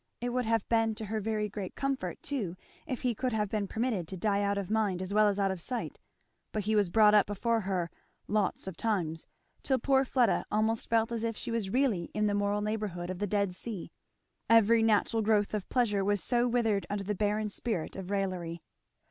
It 0.19 0.29
would 0.29 0.45
have 0.45 0.67
been 0.67 0.95
to 0.95 1.05
her 1.05 1.19
very 1.19 1.47
great 1.47 1.75
comfort 1.75 2.23
too 2.23 2.55
if 2.87 3.03
he 3.03 3.13
could 3.13 3.33
have 3.33 3.49
been 3.49 3.67
permitted 3.67 4.07
to 4.07 4.17
die 4.17 4.41
out 4.41 4.57
of 4.57 4.71
mind 4.71 4.99
as 4.99 5.13
well 5.13 5.27
as 5.27 5.37
out 5.37 5.51
of 5.51 5.61
sight; 5.61 5.99
but 6.51 6.63
he 6.63 6.75
was 6.75 6.89
brought 6.89 7.13
up 7.13 7.27
before 7.27 7.59
her 7.59 7.91
"lots 8.27 8.65
of 8.65 8.75
times," 8.75 9.27
till 9.61 9.77
poor 9.77 10.03
Fleda 10.03 10.43
almost 10.51 10.89
felt 10.89 11.11
as 11.11 11.23
if 11.23 11.37
she 11.37 11.51
was 11.51 11.69
really 11.69 12.09
in 12.15 12.25
the 12.25 12.33
moral 12.33 12.61
neighbourhood 12.61 13.11
of 13.11 13.19
the 13.19 13.27
Dead 13.27 13.53
Sea, 13.53 13.91
every 14.49 14.81
natural 14.81 15.21
growth 15.21 15.53
of 15.53 15.69
pleasure 15.69 16.03
was 16.03 16.23
so 16.23 16.47
withered 16.47 16.87
under 16.89 17.03
the 17.03 17.13
barren 17.13 17.49
spirit 17.49 17.95
of 17.95 18.09
raillery. 18.09 18.63